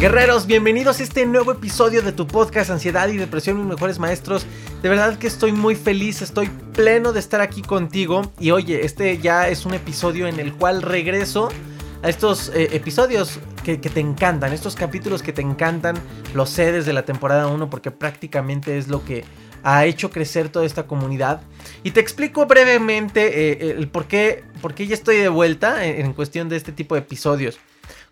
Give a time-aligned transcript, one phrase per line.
[0.00, 4.46] Guerreros, bienvenidos a este nuevo episodio de tu podcast Ansiedad y Depresión, mis mejores maestros.
[4.80, 8.22] De verdad que estoy muy feliz, estoy pleno de estar aquí contigo.
[8.40, 11.50] Y oye, este ya es un episodio en el cual regreso
[12.02, 15.96] a estos eh, episodios que, te encantan, estos capítulos que te encantan,
[16.32, 19.24] los sé desde la temporada 1 porque prácticamente es lo que
[19.62, 21.42] ha hecho crecer toda esta comunidad.
[21.82, 26.14] Y te explico brevemente eh, el por qué, por qué ya estoy de vuelta en
[26.14, 27.60] cuestión de este tipo de episodios.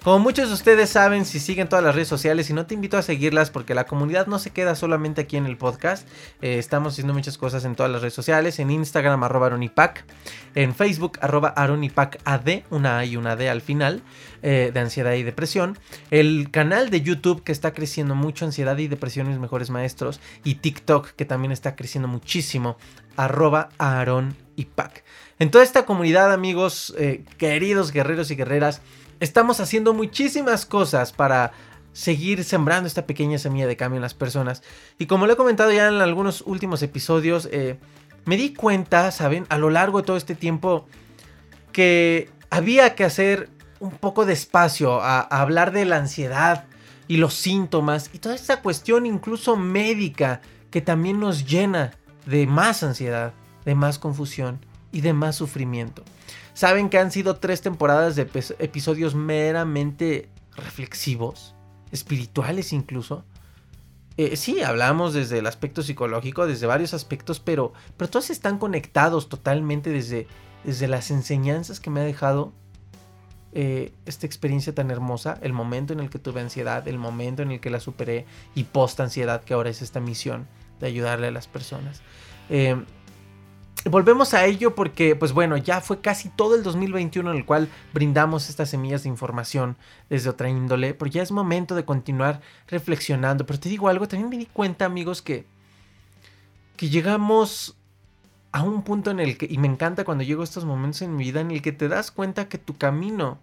[0.05, 2.97] Como muchos de ustedes saben, si siguen todas las redes sociales, y no te invito
[2.97, 6.07] a seguirlas porque la comunidad no se queda solamente aquí en el podcast.
[6.41, 10.05] Eh, estamos haciendo muchas cosas en todas las redes sociales, en Instagram arroba aronipac,
[10.55, 14.05] en Facebook arroba aronipacad, una A y una D al final,
[14.43, 15.77] eh, de ansiedad y depresión.
[16.13, 20.21] El canal de YouTube que está creciendo mucho, ansiedad y depresión mis mejores maestros.
[20.45, 22.77] Y TikTok que también está creciendo muchísimo,
[23.17, 25.03] arroba aronipac.
[25.41, 28.81] En toda esta comunidad, amigos, eh, queridos guerreros y guerreras,
[29.21, 31.53] estamos haciendo muchísimas cosas para
[31.93, 34.63] seguir sembrando esta pequeña semilla de cambio en las personas.
[34.99, 37.79] Y como lo he comentado ya en algunos últimos episodios, eh,
[38.25, 39.47] me di cuenta, ¿saben?
[39.49, 40.87] A lo largo de todo este tiempo
[41.73, 43.49] que había que hacer
[43.81, 46.65] un poco de espacio a, a hablar de la ansiedad
[47.07, 50.41] y los síntomas y toda esta cuestión incluso médica
[50.71, 51.93] que también nos llena
[52.27, 53.33] de más ansiedad,
[53.65, 54.61] de más confusión
[54.93, 56.03] y de más sufrimiento.
[56.55, 58.29] Saben que han sido tres temporadas de
[58.59, 61.55] episodios meramente reflexivos,
[61.93, 63.25] espirituales incluso.
[64.17, 69.29] Eh, sí, hablamos desde el aspecto psicológico, desde varios aspectos, pero, pero todos están conectados
[69.29, 70.27] totalmente desde,
[70.65, 72.53] desde las enseñanzas que me ha dejado
[73.53, 77.53] eh, esta experiencia tan hermosa, el momento en el que tuve ansiedad, el momento en
[77.53, 80.49] el que la superé y post ansiedad, que ahora es esta misión
[80.81, 82.03] de ayudarle a las personas.
[82.51, 82.77] Eh,
[83.85, 87.69] Volvemos a ello porque, pues bueno, ya fue casi todo el 2021 en el cual
[87.95, 89.77] brindamos estas semillas de información
[90.11, 93.47] desde otra índole, pero ya es momento de continuar reflexionando.
[93.47, 95.47] Pero te digo algo, también me di cuenta, amigos, que,
[96.77, 97.77] que llegamos
[98.51, 101.15] a un punto en el que, y me encanta cuando llego a estos momentos en
[101.15, 103.39] mi vida, en el que te das cuenta que tu camino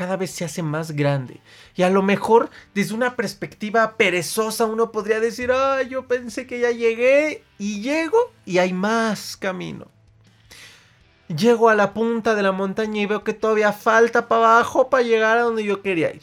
[0.00, 1.42] cada vez se hace más grande.
[1.76, 6.58] Y a lo mejor desde una perspectiva perezosa uno podría decir, ay, yo pensé que
[6.58, 8.16] ya llegué y llego
[8.46, 9.88] y hay más camino.
[11.28, 15.02] Llego a la punta de la montaña y veo que todavía falta para abajo para
[15.02, 16.22] llegar a donde yo quería ir.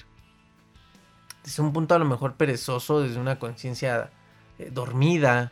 [1.44, 4.10] Desde un punto a lo mejor perezoso, desde una conciencia
[4.58, 5.52] eh, dormida.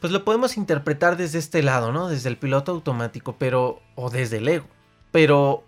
[0.00, 2.06] Pues lo podemos interpretar desde este lado, ¿no?
[2.06, 3.82] Desde el piloto automático, pero...
[3.96, 4.68] o desde el ego.
[5.10, 5.64] Pero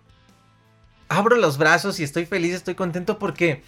[1.11, 3.61] abro los brazos y estoy feliz, estoy contento porque,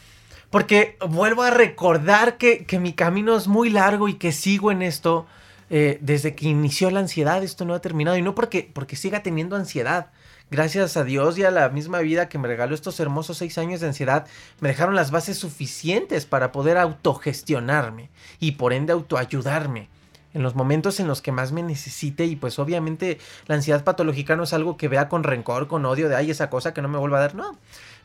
[0.50, 4.82] porque vuelvo a recordar que, que mi camino es muy largo y que sigo en
[4.82, 5.28] esto
[5.70, 7.44] eh, desde que inició la ansiedad.
[7.44, 10.12] Esto no ha terminado y no porque, porque siga teniendo ansiedad.
[10.52, 13.82] Gracias a Dios y a la misma vida que me regaló estos hermosos seis años
[13.82, 14.26] de ansiedad,
[14.60, 19.90] me dejaron las bases suficientes para poder autogestionarme y por ende autoayudarme
[20.34, 24.36] en los momentos en los que más me necesite y pues obviamente la ansiedad patológica
[24.36, 26.88] no es algo que vea con rencor, con odio de ay esa cosa que no
[26.88, 27.58] me vuelva a dar, no,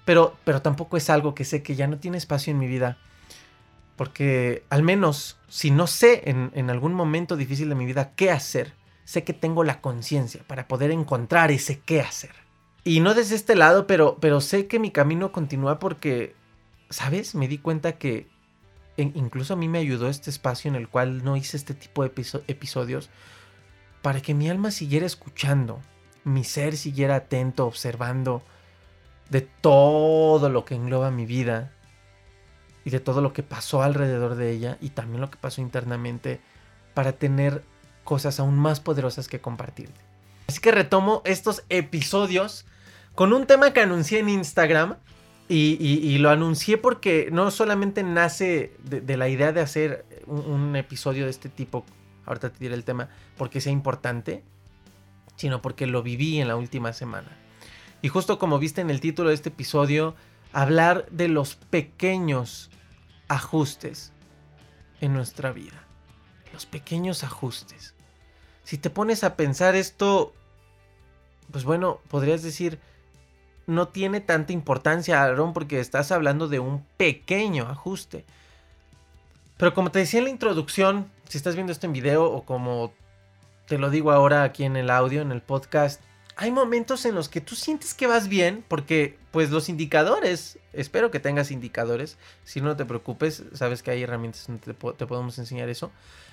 [0.04, 2.98] pero, pero tampoco es algo que sé que ya no tiene espacio en mi vida.
[3.96, 8.30] Porque al menos si no sé en, en algún momento difícil de mi vida qué
[8.30, 8.74] hacer,
[9.04, 12.30] sé que tengo la conciencia para poder encontrar ese qué hacer.
[12.84, 16.34] Y no desde este lado, pero, pero sé que mi camino continúa porque,
[16.90, 17.34] ¿sabes?
[17.34, 18.28] Me di cuenta que
[19.02, 22.12] incluso a mí me ayudó este espacio en el cual no hice este tipo de
[22.48, 23.10] episodios
[24.02, 25.80] para que mi alma siguiera escuchando,
[26.24, 28.42] mi ser siguiera atento, observando
[29.30, 31.72] de todo lo que engloba mi vida
[32.84, 36.40] y de todo lo que pasó alrededor de ella y también lo que pasó internamente
[36.94, 37.62] para tener
[38.04, 40.00] cosas aún más poderosas que compartirte.
[40.46, 42.64] Así que retomo estos episodios
[43.14, 44.96] con un tema que anuncié en Instagram
[45.48, 51.30] y, lo anuncié porque no solamente nace de, la idea de hacer un, episodio de
[51.30, 51.84] este tipo
[52.28, 54.44] ahorita te diré el tema, porque sea importante,
[55.36, 57.28] sino porque lo viví en la última semana.
[58.02, 60.14] Y justo como viste en el título de este episodio,
[60.52, 62.70] hablar de los pequeños
[63.28, 64.12] ajustes
[65.00, 65.84] en nuestra vida.
[66.52, 67.94] Los pequeños ajustes.
[68.62, 70.34] Si te pones a pensar esto,
[71.50, 72.78] pues bueno, podrías decir,
[73.68, 78.24] no tiene tanta importancia, Aaron, porque estás hablando de un pequeño ajuste.
[79.58, 82.94] Pero como te decía en la introducción, si estás viendo esto en video o como
[83.66, 86.00] te lo digo ahora aquí en el audio, en el podcast,
[86.36, 91.10] hay momentos en los que tú sientes que vas bien, porque pues los indicadores, espero
[91.10, 95.38] que tengas indicadores, si no, te preocupes, sabes que hay herramientas donde te, te podemos
[95.38, 95.90] enseñar eso.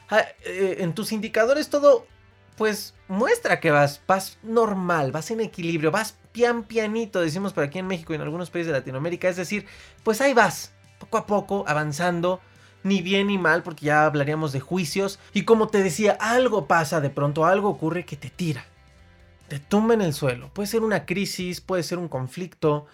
[0.10, 2.08] Ah, eh, en tus indicadores todo
[2.56, 7.80] pues muestra que vas, vas normal, vas en equilibrio, vas pian pianito, decimos por aquí
[7.80, 9.66] en México y en algunos países de Latinoamérica, es decir,
[10.04, 12.42] pues ahí vas, poco a poco, avanzando,
[12.84, 17.00] ni bien ni mal, porque ya hablaríamos de juicios, y como te decía, algo pasa,
[17.00, 18.66] de pronto algo ocurre que te tira,
[19.48, 22.86] te tumba en el suelo, puede ser una crisis, puede ser un conflicto,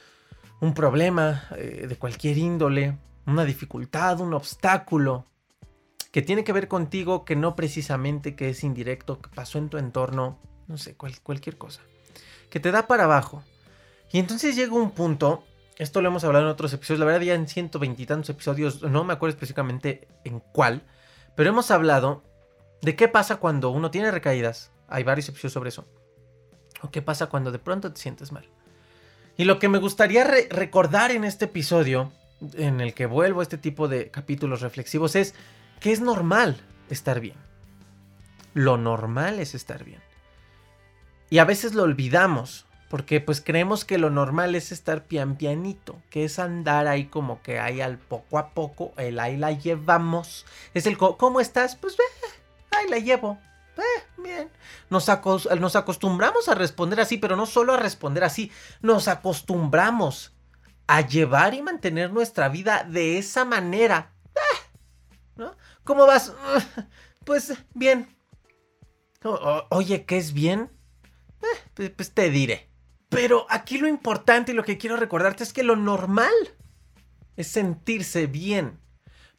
[0.60, 2.96] un problema eh, de cualquier índole,
[3.26, 5.26] una dificultad, un obstáculo,
[6.12, 9.80] que tiene que ver contigo, que no precisamente que es indirecto, que pasó en tu
[9.80, 10.38] entorno,
[10.68, 11.82] no sé, cualquier cosa,
[12.52, 13.44] que te da para abajo.
[14.12, 15.44] Y entonces llega un punto,
[15.78, 19.04] esto lo hemos hablado en otros episodios, la verdad ya en ciento veintitantos episodios, no
[19.04, 20.84] me acuerdo específicamente en cuál,
[21.36, 22.24] pero hemos hablado
[22.82, 25.88] de qué pasa cuando uno tiene recaídas, hay varios episodios sobre eso,
[26.82, 28.48] o qué pasa cuando de pronto te sientes mal.
[29.38, 32.12] Y lo que me gustaría recordar en este episodio,
[32.54, 35.36] en el que vuelvo a este tipo de capítulos reflexivos, es
[35.80, 36.58] que es normal
[36.90, 37.38] estar bien.
[38.54, 40.02] Lo normal es estar bien.
[41.32, 45.96] Y a veces lo olvidamos, porque pues creemos que lo normal es estar pian pianito,
[46.10, 50.46] que es andar ahí como que ahí al poco a poco, el ahí la llevamos.
[50.74, 51.78] Es el ¿cómo estás?
[51.78, 52.04] Pues ve,
[52.72, 53.40] ahí la llevo.
[54.18, 54.52] bien.
[54.90, 58.52] Nos, acostumbramos a responder así, pero no solo a responder así,
[58.82, 60.34] nos acostumbramos
[60.86, 64.12] a llevar y mantener nuestra vida de esa manera.
[65.38, 65.56] ¿no?
[65.86, 66.34] ¿Cómo vas?
[67.24, 68.18] Pues bien.
[69.70, 70.81] oye, ¿qué es bien?
[71.78, 72.70] Eh, pues te diré.
[73.10, 76.34] Pero aquí lo importante y lo que quiero recordarte es que lo normal
[77.36, 78.80] es sentirse bien.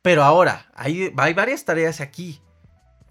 [0.02, 2.40] Pero ahora, hay, varias tareas aquí.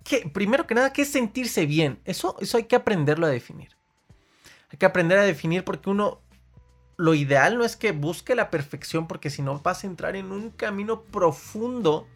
[0.04, 2.00] Que, primero que nada, ¿qué es sentirse bien?
[2.06, 3.70] Eso, eso hay que aprenderlo a definir.
[4.70, 6.22] Hay que aprender a definir porque uno,
[6.98, 10.32] lo ideal no es que busque la perfección porque si no vas a entrar en
[10.32, 12.08] un camino profundo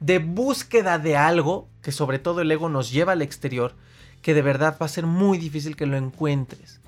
[0.00, 3.74] de búsqueda de algo, que sobre todo el ego nos lleva al exterior,
[4.22, 6.80] que de verdad va a ser muy difícil que lo encuentres.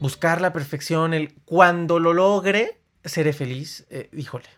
[0.00, 4.48] Buscar la perfección, el cuando lo logre, seré feliz, eh, híjole,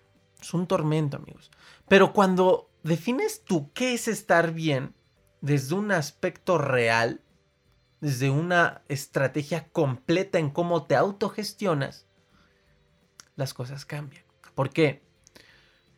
[0.40, 1.50] es un tormento amigos.
[1.88, 4.94] Pero cuando defines tú qué es estar bien
[5.40, 7.20] desde un aspecto real,
[8.00, 12.06] desde una estrategia completa en cómo te autogestionas,
[13.36, 14.24] las cosas cambian.
[14.54, 15.02] ¿Por qué?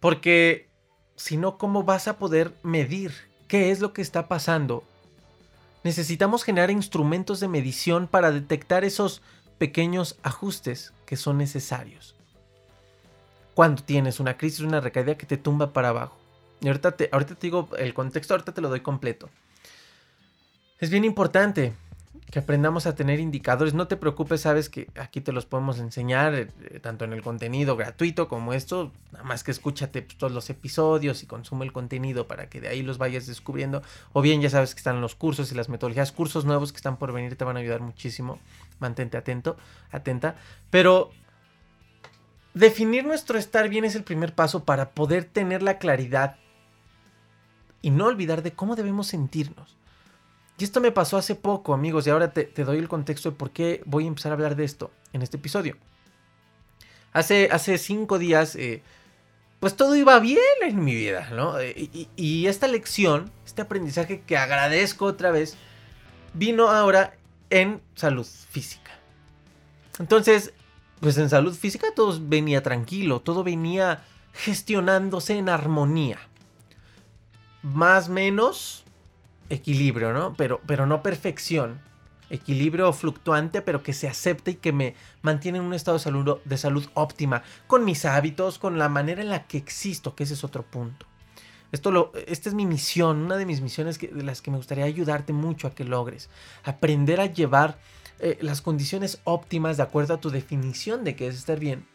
[0.00, 0.70] Porque
[1.16, 3.12] si no, ¿cómo vas a poder medir
[3.48, 4.84] qué es lo que está pasando?
[5.82, 9.22] Necesitamos generar instrumentos de medición para detectar esos
[9.58, 12.14] pequeños ajustes que son necesarios.
[13.54, 16.16] Cuando tienes una crisis, una recaída que te tumba para abajo.
[16.60, 19.30] Y ahorita te, ahorita te digo el contexto, ahorita te lo doy completo.
[20.78, 21.72] Es bien importante
[22.30, 23.72] que aprendamos a tener indicadores.
[23.74, 27.22] No te preocupes, sabes que aquí te los podemos enseñar, eh, eh, tanto en el
[27.22, 28.92] contenido gratuito como esto.
[29.12, 32.68] Nada más que escúchate pues, todos los episodios y consume el contenido para que de
[32.68, 33.82] ahí los vayas descubriendo.
[34.12, 36.12] O bien ya sabes que están los cursos y las metodologías.
[36.12, 38.38] Cursos nuevos que están por venir te van a ayudar muchísimo.
[38.78, 39.56] Mantente atento,
[39.90, 40.36] atenta.
[40.70, 41.10] Pero
[42.52, 46.36] definir nuestro estar bien es el primer paso para poder tener la claridad
[47.80, 49.78] y no olvidar de cómo debemos sentirnos.
[50.58, 53.52] Y esto me pasó hace poco, amigos, y ahora te, doy el contexto de por
[53.52, 55.76] qué voy a empezar a hablar de esto en este episodio.
[57.12, 58.82] Hace, hace cinco días, eh,
[59.60, 61.60] pues todo iba bien en mi vida, ¿no?
[61.60, 65.56] Eh, y, y, esta lección, este aprendizaje que agradezco otra vez,
[66.34, 67.14] vino ahora
[67.50, 68.90] en salud física.
[70.00, 70.52] Entonces,
[70.98, 76.18] pues en salud física todo venía tranquilo, todo venía gestionándose en armonía.
[77.62, 78.84] Más menos
[79.50, 80.34] equilibrio, ¿no?
[80.34, 81.80] Pero, pero no perfección.
[82.30, 86.86] Equilibrio fluctuante, pero que se acepte y que me mantiene en un estado de salud,
[86.94, 90.62] óptima, con mis hábitos, con la manera en la que existo, que ese es otro
[90.62, 91.06] punto.
[91.72, 94.84] Esto lo, esta es mi misión, una de mis misiones de las que me gustaría
[94.84, 96.28] ayudarte mucho a que logres.
[96.64, 97.78] Aprender a llevar
[98.20, 101.86] eh, las condiciones óptimas de acuerdo a tu definición de qué es estar bien,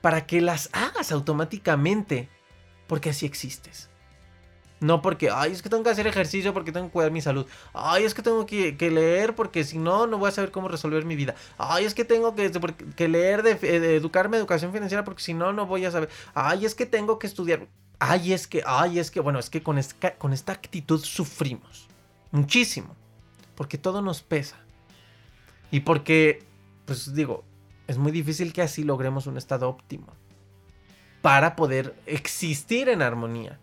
[0.00, 2.28] para que las hagas automáticamente,
[2.86, 3.88] porque así existes.
[4.82, 7.46] No porque, ay, es que tengo que hacer ejercicio porque tengo que cuidar mi salud.
[7.72, 11.04] Ay, es que tengo que, leer porque si no, no voy a saber cómo resolver
[11.04, 11.36] mi vida.
[11.56, 15.66] Ay, es que tengo que, leer, de, de, educarme educación financiera porque si no, no
[15.66, 16.10] voy a saber.
[16.34, 17.68] Ay, es que tengo que estudiar.
[18.00, 19.80] Ay, es que, ay, es que, bueno, es que con
[20.18, 21.86] con esta actitud sufrimos.
[22.32, 22.96] Muchísimo.
[23.54, 24.58] Porque todo nos pesa.
[25.70, 26.44] Y porque,
[26.86, 27.44] pues digo,
[27.86, 30.08] es muy difícil que así logremos un estado óptimo.
[31.20, 33.60] Para poder existir en armonía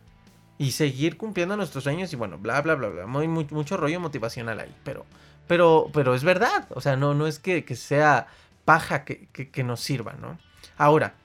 [0.60, 3.08] y seguir cumpliendo nuestros sueños y bueno, bla, bla, bla, bla.
[3.08, 5.06] Muy, mucho rollo motivacional ahí, pero,
[5.48, 6.68] pero, pero es verdad.
[6.72, 8.28] O sea, no, no es que, sea
[8.66, 10.38] paja que, que, nos sirva, ¿no?
[10.78, 11.16] Ahora,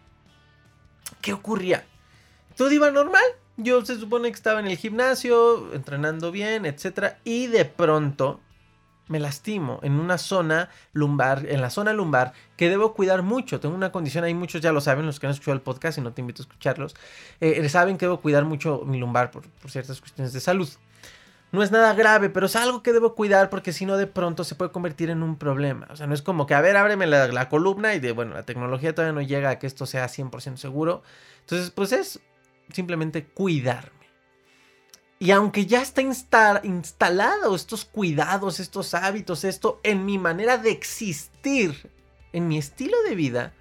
[1.20, 1.84] ¿qué ocurría?
[2.56, 3.24] Todo iba normal.
[3.56, 7.16] Yo se supone que estaba en el gimnasio, entrenando bien, etc.
[7.24, 8.40] Y de pronto
[9.08, 13.60] me lastimo en una zona lumbar, en la zona lumbar, que debo cuidar mucho.
[13.60, 16.00] Tengo una condición ahí, muchos ya lo saben, los que han escuchado el podcast y
[16.00, 16.94] no te invito a escucharlos,
[17.40, 20.68] eh, saben que debo cuidar mucho mi lumbar por, ciertas cuestiones de salud.
[21.52, 24.42] No es nada grave, pero es algo que debo cuidar porque si no de pronto
[24.42, 25.86] se puede convertir en un problema.
[25.90, 28.34] O sea, no es como que, a ver, ábreme la, la columna y de, bueno,
[28.34, 31.04] la tecnología todavía no llega a que esto sea 100% seguro.
[31.42, 32.20] Entonces, pues es
[32.72, 34.03] simplemente cuidarme.
[35.18, 36.02] Y aunque ya está
[36.64, 41.90] instalado estos cuidados, estos hábitos, esto en mi manera de existir,
[42.32, 43.52] en mi estilo de vida,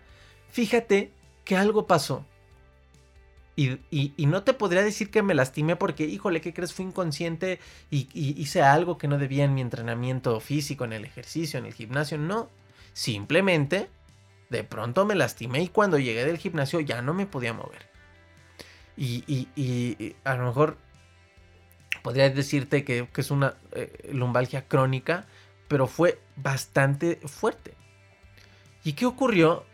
[0.50, 1.12] fíjate
[1.45, 2.25] que algo pasó.
[3.55, 3.77] Y,
[4.17, 6.74] no te podría decir que me lastimé porque, híjole, ¿qué crees?
[6.74, 7.60] Fui inconsciente
[7.91, 11.67] y, y, hice algo que no debía en mi entrenamiento físico, en el ejercicio, en
[11.67, 12.17] el gimnasio.
[12.17, 12.50] No,
[12.93, 13.89] simplemente
[14.50, 17.89] de pronto me lastimé y cuando llegué del gimnasio ya no me podía mover.
[18.95, 20.77] Y, a lo mejor
[22.03, 25.25] podría decirte que, es una eh, lumbalgia crónica,
[25.67, 27.74] pero fue bastante fuerte.
[28.83, 29.65] ¿Y qué ocurrió?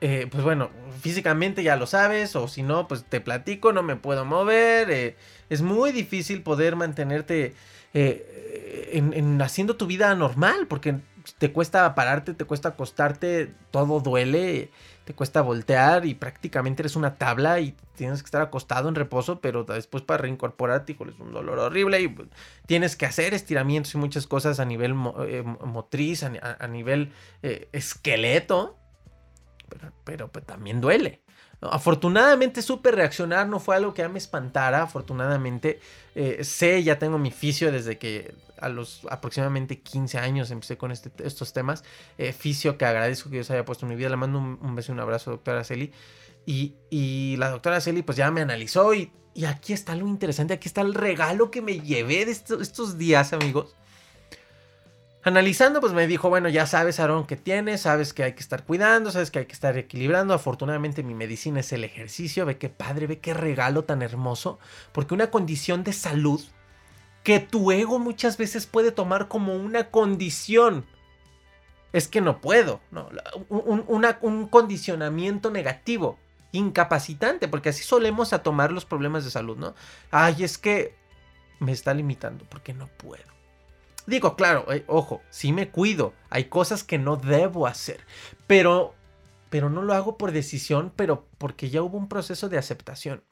[0.00, 3.96] Eh, pues bueno, físicamente ya lo sabes, o si no, pues te platico, no me
[3.96, 4.90] puedo mover.
[4.90, 5.16] Eh,
[5.48, 7.54] es muy difícil poder mantenerte
[7.94, 10.96] en, haciendo tu vida normal, porque
[11.38, 14.70] te cuesta pararte, te cuesta acostarte, todo duele
[15.04, 19.40] te cuesta voltear y prácticamente eres una tabla y tienes que estar acostado en reposo,
[19.40, 22.28] pero después para reincorporarte, híjole, es un dolor horrible y pues,
[22.66, 24.94] tienes que hacer estiramientos y muchas cosas a nivel
[25.26, 27.12] eh, motriz, a, nivel
[27.42, 28.78] eh, esqueleto,
[30.04, 31.21] pero, pues, también duele.
[31.62, 35.80] Afortunadamente supe reaccionar, no fue algo que ya me espantara, afortunadamente.
[36.14, 40.92] Eh, sé, ya tengo mi fisio desde que a los aproximadamente 15 años empecé con
[40.92, 41.84] este, estos temas,
[42.18, 44.92] eh, fisio que agradezco que Dios haya puesto en mi vida, le mando un, beso
[44.92, 45.92] y un abrazo doctora Celi,
[46.46, 50.68] y, la doctora Celi pues ya me analizó y, y, aquí está lo interesante, aquí
[50.68, 53.74] está el regalo que me llevé de estos días amigos,
[55.24, 58.64] Analizando, pues me dijo, bueno, ya sabes, Aaron, que tienes, sabes que hay que estar
[58.64, 60.34] cuidando, sabes que hay que estar equilibrando.
[60.34, 64.58] Afortunadamente mi medicina es el ejercicio, ve qué padre, ve qué regalo tan hermoso,
[64.90, 66.42] porque una condición de salud
[67.22, 70.86] que tu ego muchas veces puede tomar como una condición.
[71.92, 73.08] Es que no puedo, no,
[73.48, 73.84] un,
[74.22, 76.18] un condicionamiento negativo,
[76.50, 79.74] incapacitante, porque así solemos a tomar los problemas de salud, ¿no?
[80.10, 80.96] Ay, es que
[81.60, 83.31] me está limitando porque no puedo.
[84.06, 86.14] Digo, claro, eh, ojo, sí me cuido.
[86.30, 88.00] Hay cosas que no debo hacer.
[88.46, 88.94] Pero,
[89.50, 93.22] pero no lo hago por decisión, pero porque ya hubo un proceso de aceptación.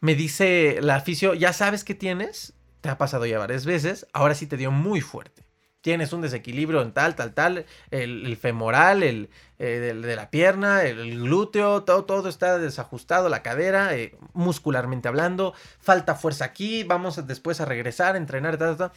[0.00, 4.34] Me dice la aficio, ya sabes que tienes, te ha pasado ya varias veces, ahora
[4.34, 5.47] sí te dio muy fuerte
[5.88, 11.18] tienes un desequilibrio en tal, tal, tal, el, femoral, el eh, de, la pierna, el,
[11.22, 17.62] glúteo, todo, todo está desajustado, la cadera, eh, muscularmente hablando, falta fuerza aquí, vamos después
[17.62, 18.92] a regresar, a entrenar, tal, tal.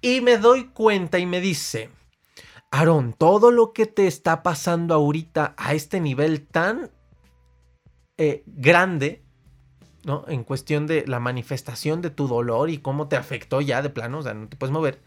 [0.00, 1.90] Y me doy cuenta y me dice,
[2.70, 6.90] Aaron, todo lo que te está pasando ahorita a este nivel tan
[8.16, 9.22] eh, grande,
[10.06, 10.24] ¿no?
[10.26, 14.20] En cuestión de la manifestación de tu dolor y cómo te afectó ya de plano,
[14.20, 15.02] o sea, no te puedes mover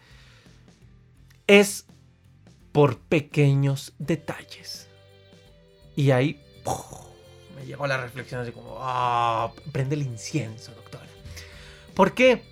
[1.48, 1.86] es
[2.72, 4.88] por pequeños detalles.
[5.96, 6.40] Y ahí
[7.56, 11.02] me llegó la reflexión así como, ah, prende el incienso, doctor.
[11.96, 12.44] ¿Por qué?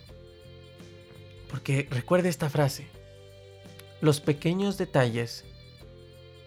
[1.49, 2.87] Porque recuerde esta frase.
[4.01, 5.45] Los pequeños detalles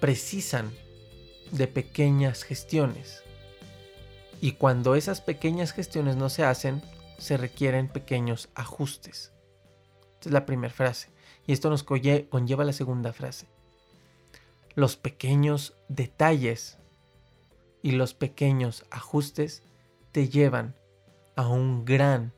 [0.01, 0.73] precisan
[1.53, 3.23] de pequeñas gestiones.
[4.41, 6.83] Y cuando esas pequeñas gestiones no se hacen,
[7.19, 9.33] se requieren pequeños ajustes.
[10.15, 11.11] Esta es la primera frase.
[11.49, 13.47] Y esto nos conlleva la segunda frase.
[14.75, 16.77] Los pequeños detalles
[17.83, 19.63] y los pequeños ajustes
[20.13, 20.75] te llevan
[21.37, 22.35] a un gran,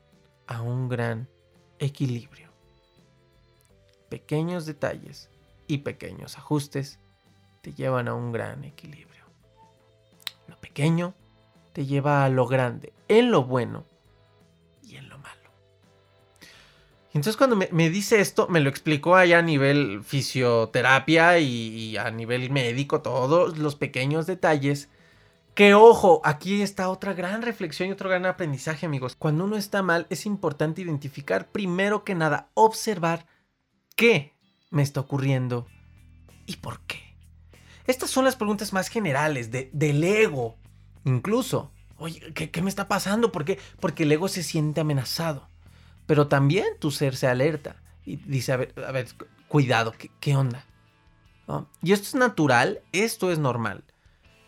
[0.46, 1.28] a un gran
[1.80, 2.50] equilibrio.
[4.08, 5.28] Pequeños detalles
[5.66, 7.00] y pequeños ajustes
[7.62, 9.24] te llevan a un gran equilibrio.
[10.46, 11.14] Lo pequeño
[11.72, 13.84] te lleva a lo grande, en lo bueno
[14.84, 14.98] y
[17.12, 22.50] Entonces cuando me, dice esto, me lo explicó allá a nivel fisioterapia y, a nivel
[22.50, 24.88] médico, todos los pequeños detalles.
[25.54, 29.16] Que ojo, aquí está otra gran reflexión y otro gran aprendizaje amigos.
[29.18, 33.26] Cuando uno está mal es importante identificar primero que nada, observar
[33.96, 34.32] qué
[34.70, 35.66] me está ocurriendo
[36.46, 37.10] y por qué.
[37.86, 40.56] Estas son las preguntas más generales de, del ego.
[41.04, 43.32] Incluso, oye, ¿qué, me está pasando?
[43.32, 43.58] ¿Por qué?
[43.80, 45.49] Porque el ego se siente amenazado.
[46.10, 49.06] Pero también tu ser se alerta y dice, a ver, a ver
[49.46, 50.66] cuidado, ¿qué, onda?
[51.84, 53.84] Y esto es natural, esto es normal.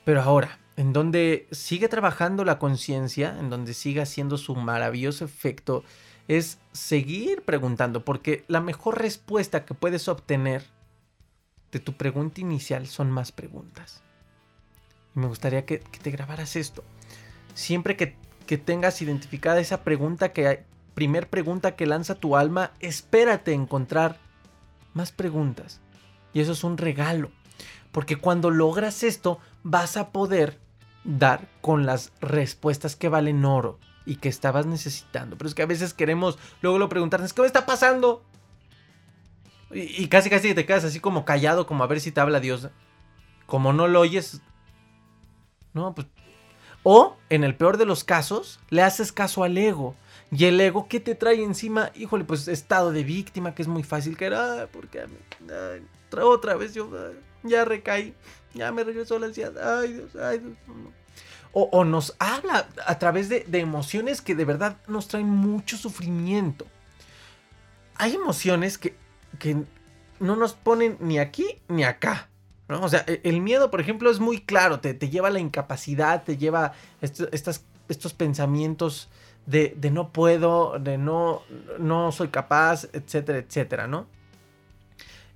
[0.05, 5.85] Pero ahora, en donde sigue trabajando la conciencia, en donde sigue haciendo su maravilloso efecto,
[6.27, 10.65] es seguir preguntando, porque la mejor respuesta que puedes obtener
[11.71, 14.03] de tu pregunta inicial son más preguntas.
[15.15, 16.83] Y me gustaría que, te grabaras esto.
[17.55, 18.17] Siempre que,
[18.49, 24.19] que, tengas identificada esa pregunta, que primer pregunta que lanza tu alma, espérate encontrar
[24.95, 25.81] más preguntas.
[26.33, 27.31] Y eso es un regalo.
[27.91, 30.59] Porque cuando logras esto, vas a poder
[31.05, 35.37] dar con las respuestas que valen oro y que estabas necesitando.
[35.37, 38.25] Pero es que a veces queremos luego lo preguntarnos, ¿qué me está pasando?
[39.71, 42.69] Y, casi casi te quedas así como callado, como a ver si te habla Dios.
[43.47, 44.43] Como no lo oyes.
[45.73, 46.07] No, pues.
[46.83, 49.95] O, en el peor de los casos, le haces caso al ego.
[50.31, 51.91] Y el ego, ¿qué te trae encima?
[51.95, 54.35] Híjole, pues estado de víctima, que es muy fácil caer.
[54.35, 55.05] Ah, porque
[56.21, 56.91] otra vez yo
[57.43, 58.15] ya recaí.
[58.55, 59.79] Ya me regresó la ansiedad.
[59.81, 60.57] Ay, Dios, ay, Dios.
[61.55, 66.67] O, nos habla a través de, de emociones que de verdad nos traen mucho sufrimiento.
[67.97, 68.97] Hay emociones que
[69.39, 69.65] que
[70.21, 72.29] no nos ponen ni aquí ni acá.
[72.81, 76.23] O sea, e, el miedo, por ejemplo, es muy claro, te, lleva a la incapacidad,
[76.25, 79.09] te lleva estas, estos pensamientos
[79.47, 81.43] de, no puedo, de no,
[81.79, 84.07] no soy capaz, etcétera, etcétera, ¿no?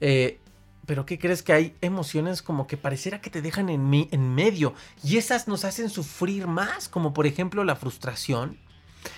[0.00, 0.38] Eh,
[0.86, 4.72] pero ¿qué crees que hay emociones como que pareciera que te dejan en, en medio
[5.02, 8.56] y esas nos hacen sufrir más, como por ejemplo la frustración,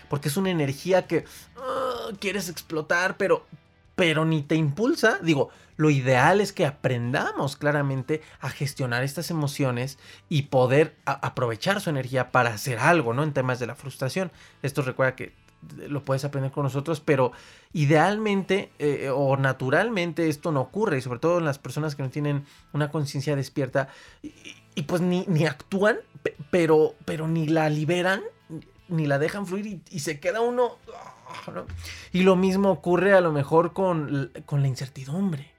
[0.09, 1.25] porque es una energía que
[1.59, 3.47] ah, quieres explotar, pero
[3.99, 5.19] pero ni te impulsa.
[5.23, 11.91] Digo, lo ideal es que aprendamos claramente a gestionar estas emociones y poder aprovechar su
[11.91, 13.25] energía para hacer algo, ¿no?
[13.25, 14.31] En temas de la frustración.
[14.63, 15.33] Esto recuerda que
[15.89, 17.33] lo puedes aprender con nosotros, pero
[17.73, 22.11] idealmente eh, o naturalmente esto no ocurre, y sobre todo en las personas que no
[22.11, 23.89] tienen una conciencia despierta
[24.23, 25.97] y, pues ni, ni actúan,
[26.53, 28.23] pero, pero ni la liberan,
[28.87, 30.79] ni la dejan fluir y se queda uno
[32.13, 35.53] y lo mismo ocurre a lo mejor con, con la incertidumbre.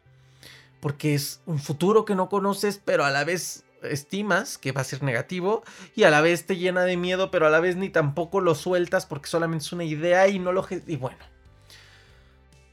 [0.79, 4.85] Porque es un futuro que no conoces, pero a la vez estimas que va a
[4.85, 5.63] ser negativo
[5.95, 8.55] y a la vez te llena de miedo, pero a la vez ni tampoco lo
[8.55, 10.65] sueltas porque solamente es una idea y no lo...
[10.87, 11.17] Y bueno,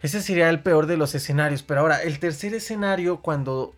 [0.02, 1.62] ese sería el peor de los escenarios.
[1.62, 3.74] Pero ahora, el tercer escenario, cuando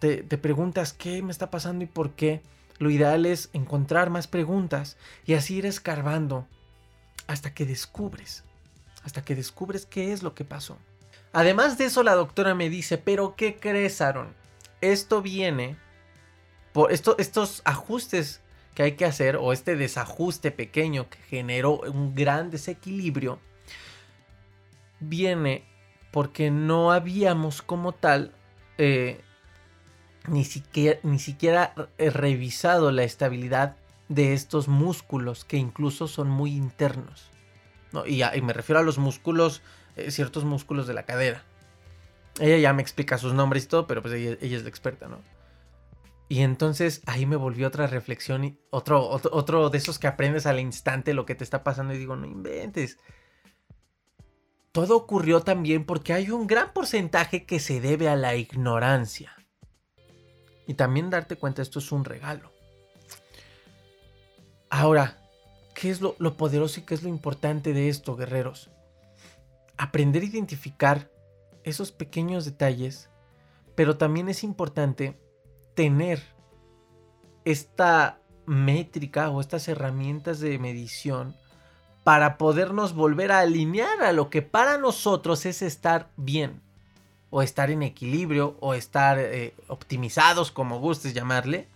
[0.00, 2.42] te, te preguntas qué me está pasando y por qué,
[2.78, 6.46] lo ideal es encontrar más preguntas y así ir escarbando
[7.26, 8.44] hasta que descubres
[9.08, 10.76] hasta que descubres qué es lo que pasó.
[11.32, 14.34] Además de eso, la doctora me dice, pero ¿qué crees, Aaron?
[14.82, 15.78] Esto viene
[16.74, 18.42] por estos ajustes
[18.74, 23.40] que hay que hacer o este desajuste pequeño que generó un gran desequilibrio,
[25.00, 25.64] viene
[26.12, 28.34] porque no habíamos como tal
[28.76, 29.22] eh,
[30.28, 33.76] ni siquiera revisado la estabilidad
[34.08, 37.30] de estos músculos que incluso son muy internos.
[38.06, 39.62] Y, me refiero a los músculos,
[39.96, 41.44] eh, ciertos músculos de la cadera.
[42.40, 45.20] Ella ya me explica sus nombres y todo, pero pues ella, es la experta, ¿no?
[46.28, 50.60] Y entonces ahí me volvió otra reflexión y otro, otro, de esos que aprendes al
[50.60, 52.98] instante lo que te está pasando y digo, no inventes.
[54.72, 59.34] Todo ocurrió también porque hay un gran porcentaje que se debe a la ignorancia.
[60.66, 62.52] Y también darte cuenta, esto es un regalo.
[64.68, 65.17] Ahora,
[65.78, 68.68] ¿Qué es lo, poderoso y qué es lo importante de esto, guerreros?
[69.76, 71.08] Aprender a identificar
[71.62, 73.10] esos pequeños detalles,
[73.76, 75.16] pero también es importante
[75.76, 76.20] tener
[77.44, 81.36] esta métrica o estas herramientas de medición
[82.02, 86.60] para podernos volver a alinear a lo que para nosotros es estar bien,
[87.30, 91.68] o estar en equilibrio, o estar eh, optimizados, como gustes llamarle,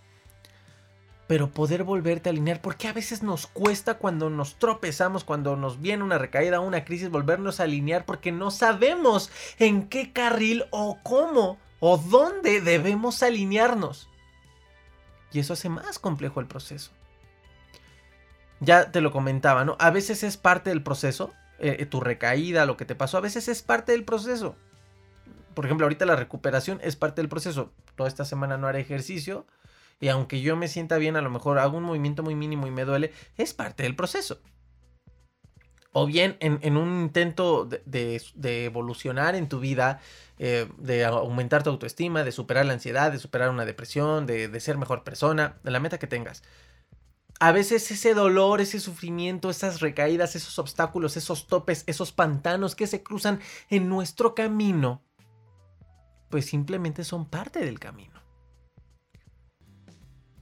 [1.33, 5.81] pero poder volverte a alinear, porque a veces nos cuesta cuando nos tropezamos, cuando nos
[5.81, 10.99] viene una recaída, una crisis, volvernos a alinear porque no sabemos en qué carril o
[11.03, 14.11] cómo o dónde debemos alinearnos.
[15.33, 16.91] Y eso hace más complejo el proceso.
[18.61, 19.79] Ya te lo comentaba, ¿no?
[19.81, 23.49] A veces es parte del proceso eh, tu recaída, lo que te pasó, a veces
[23.49, 24.55] es parte del proceso.
[25.55, 27.73] Por ejemplo, ahorita la recuperación es parte del proceso.
[27.97, 29.47] Toda esta semana no haré ejercicio
[30.03, 32.73] y aunque yo me sienta bien, a lo mejor hago un movimiento muy mínimo y
[32.73, 34.41] me duele, es parte del proceso.
[35.93, 38.21] O bien en, un intento de,
[38.65, 40.01] evolucionar en tu vida,
[40.41, 44.77] eh, de aumentar tu autoestima, de superar la ansiedad, de superar una depresión, de, ser
[44.77, 46.43] mejor persona, de la meta que tengas.
[47.39, 52.89] A veces ese dolor, ese sufrimiento, esas recaídas, esos obstáculos, esos topes, esos pantanos que
[52.89, 53.39] se cruzan
[53.71, 55.05] en nuestro camino,
[56.29, 58.22] pues simplemente son parte del camino.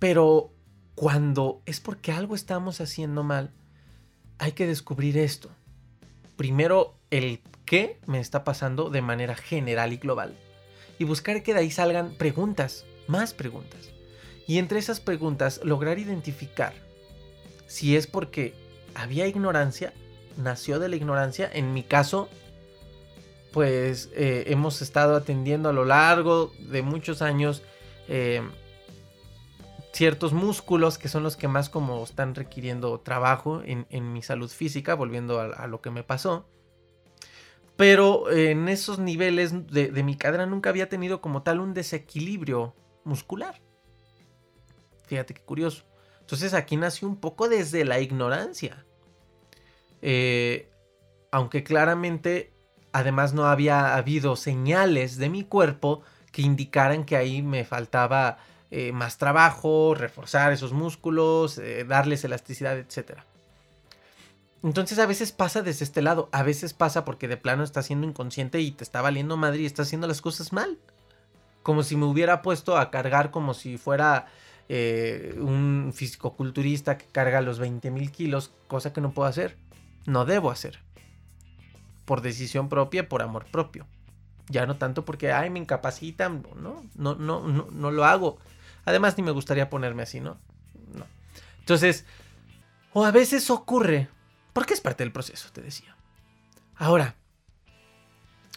[0.00, 0.50] Pero
[0.96, 3.52] cuando es porque algo estamos haciendo mal,
[4.38, 5.50] hay que descubrir esto.
[6.36, 10.34] Primero, el qué me está pasando de manera general y global.
[10.98, 13.90] Y buscar que de ahí salgan preguntas, más preguntas.
[14.48, 16.74] Y entre esas preguntas, lograr identificar
[17.70, 18.52] si es porque
[18.96, 19.92] había ignorancia,
[20.36, 21.48] nació de la ignorancia.
[21.52, 22.28] En mi caso,
[23.52, 27.62] pues eh, hemos estado atendiendo a lo largo de muchos años
[28.08, 28.42] eh,
[29.92, 34.94] ciertos músculos que son los que más como están requiriendo trabajo en, mi salud física,
[34.94, 36.48] volviendo a, lo que me pasó.
[37.76, 42.74] Pero en esos niveles de, mi cadera nunca había tenido como tal un desequilibrio
[43.04, 43.60] muscular.
[45.06, 45.84] Fíjate qué curioso.
[46.20, 48.84] Entonces aquí nació un poco desde la ignorancia.
[50.02, 50.70] Eh,
[51.32, 52.52] aunque claramente
[52.92, 58.38] además no había habido señales de mi cuerpo que indicaran que ahí me faltaba
[58.70, 63.20] eh, más trabajo, reforzar esos músculos, eh, darles elasticidad, etc.
[64.62, 68.06] Entonces a veces pasa desde este lado, a veces pasa porque de plano estás siendo
[68.06, 70.78] inconsciente y te está valiendo madre y estás haciendo las cosas mal.
[71.62, 74.26] Como si me hubiera puesto a cargar como si fuera
[74.68, 79.56] eh, un fisicoculturista que carga los 20 mil kilos, cosa que no puedo hacer.
[80.06, 80.78] No debo hacer.
[82.04, 83.86] Por decisión propia, por amor propio.
[84.48, 86.46] Ya no tanto porque, ay, me incapacitan.
[86.60, 88.38] No, no, no, no, no lo hago.
[88.90, 90.38] Además, ni me gustaría ponerme así, ¿no?
[90.94, 91.06] No.
[91.60, 92.04] Entonces,
[92.92, 94.08] o a veces ocurre,
[94.52, 95.96] porque es parte del proceso, te decía.
[96.76, 97.14] Ahora,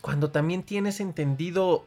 [0.02, 1.86] cuando también tienes entendido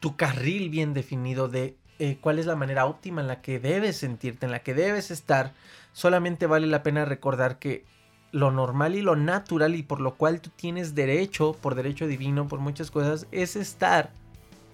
[0.00, 3.98] tu carril bien definido de eh, cuál es la manera óptima en la que debes
[3.98, 5.52] sentirte, en la que debes estar,
[5.92, 7.84] solamente vale la pena recordar que
[8.32, 12.48] lo normal y lo natural y por lo cual tú tienes derecho, por derecho divino,
[12.48, 14.10] por muchas cosas, es estar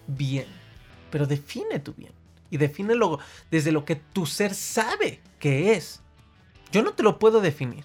[0.07, 0.47] bien.
[1.11, 2.13] Pero define tu bien.
[2.51, 3.19] Y defínelo
[3.51, 6.03] desde lo que tu ser sabe que es.
[6.73, 7.85] Yo no te lo puedo definir.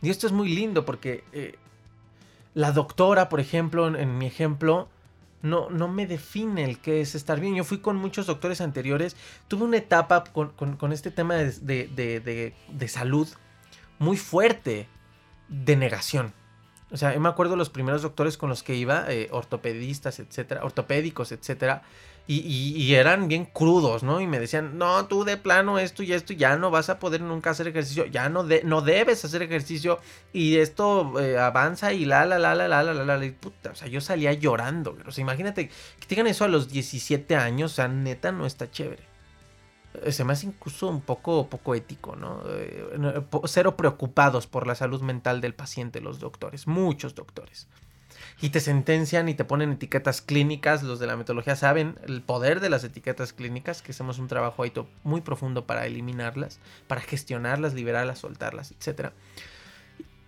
[0.00, 1.56] Y esto es muy lindo porque eh,
[2.54, 4.88] la doctora, por ejemplo, en, mi ejemplo,
[5.42, 7.54] no, no, me define el qué es estar bien.
[7.54, 9.16] Yo fui con muchos doctores anteriores.
[9.48, 13.28] Tuve una etapa con, este tema de, de, salud
[13.98, 14.88] muy fuerte
[15.48, 16.34] de negación.
[16.90, 21.32] O sea, me acuerdo los primeros doctores con los que iba, eh, ortopedistas, etcétera, ortopédicos,
[21.32, 21.82] etcétera,
[22.26, 24.20] y, eran bien crudos, ¿no?
[24.20, 27.20] Y me decían, no, tú de plano esto y esto, ya no vas a poder
[27.20, 29.98] nunca hacer ejercicio, ya no, de, no debes hacer ejercicio,
[30.32, 33.74] y esto eh, avanza y la, la, la, la, la, la, la, la, puta, o
[33.74, 37.72] sea, yo salía llorando, o sea, imagínate que te digan eso a los 17 años,
[37.72, 39.12] o sea, neta, no está chévere.
[39.94, 42.42] Eh, se me hace incluso un poco, poco ético, ¿no?
[42.46, 47.68] Eh, cero preocupados por la salud mental del paciente, los doctores, muchos doctores.
[48.40, 52.60] Y te sentencian y te ponen etiquetas clínicas, los de la metodología saben el poder
[52.60, 54.72] de las etiquetas clínicas, que hacemos un trabajo ahí
[55.04, 59.12] muy profundo para eliminarlas, para gestionarlas, liberarlas, soltarlas, etcétera.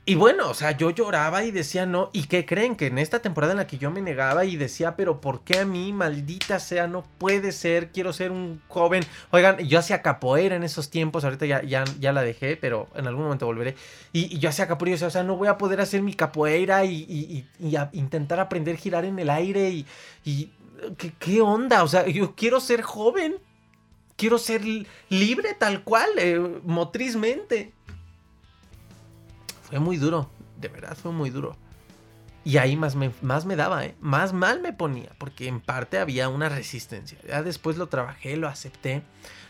[0.06, 2.10] Y bueno, o sea, yo lloraba y decía no.
[2.12, 2.76] ¿Y qué creen?
[2.76, 5.60] Que en esta temporada en la que yo me negaba y decía, pero ¿por qué
[5.60, 7.90] a mí, maldita sea, no puede ser?
[7.90, 9.02] Quiero ser un joven.
[9.30, 13.06] Oigan, yo hacía capoeira en esos tiempos, ahorita ya, ya, ya la dejé, pero en
[13.06, 13.76] algún momento volveré.
[14.12, 17.46] Y, yo hacía capoeira y o sea, no voy a poder hacer mi capoeira y,
[17.92, 19.84] intentar aprender a girar en el aire.
[20.22, 20.50] Y,
[21.18, 21.82] ¿qué, onda?
[21.82, 23.36] O sea, yo quiero ser joven.
[24.16, 24.60] Quiero ser
[25.08, 27.72] libre tal cual, eh, motrizmente.
[29.64, 31.56] Fue muy duro, de verdad fue muy duro.
[32.44, 33.94] Y ahí más me, más me daba, ¿eh?
[34.00, 37.18] más mal me ponía, porque en parte había una resistencia.
[37.26, 39.02] Ya después lo trabajé, lo acepté,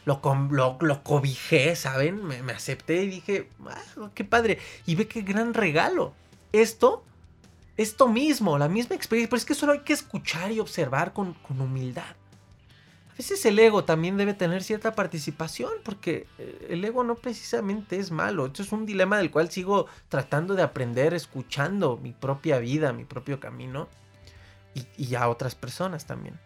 [0.05, 2.25] lo, lo, cobijé, ¿saben?
[2.25, 4.59] Me, acepté y dije, ah, qué padre.
[4.87, 6.15] Y ve qué gran regalo.
[6.53, 7.03] Esto,
[7.77, 11.35] esto mismo, la misma experiencia, pero es que solo hay que escuchar y observar con,
[11.35, 12.15] con humildad
[13.15, 17.97] a veces el ego también debe tener cierta participación, porque eh, el ego no precisamente
[17.97, 18.47] es malo.
[18.47, 23.05] Esto es un dilema del cual sigo tratando de aprender, escuchando mi propia vida, mi
[23.05, 23.87] propio camino,
[24.97, 26.41] y, a otras personas también.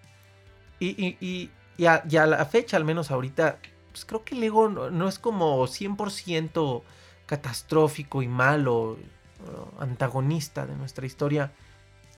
[0.78, 1.50] Y,
[1.86, 6.82] a, la fecha, al menos ahorita, pues creo que el ego no, es como 100%
[7.24, 8.98] catastrófico y malo.
[9.78, 11.50] antagonista de nuestra historia